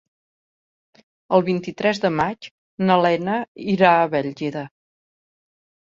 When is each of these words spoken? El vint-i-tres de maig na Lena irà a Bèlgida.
El 1.39 1.45
vint-i-tres 1.51 2.01
de 2.07 2.11
maig 2.21 2.49
na 2.89 2.99
Lena 3.05 3.39
irà 3.79 3.95
a 4.03 4.13
Bèlgida. 4.19 4.69